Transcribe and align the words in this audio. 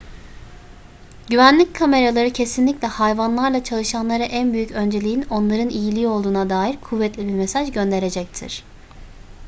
güvenlik 1.29 1.75
kameraları 1.75 2.29
kesinlikle 2.33 2.87
hayvanlarla 2.87 3.63
çalışanlara 3.63 4.23
en 4.23 4.53
büyük 4.53 4.71
önceliğin 4.71 5.25
onların 5.29 5.69
iyiliği 5.69 6.07
olduğuna 6.07 6.49
dair 6.49 6.77
kuvvetli 6.81 7.27
bir 7.27 7.33
mesaj 7.33 7.71
gönderecektir 7.71 8.63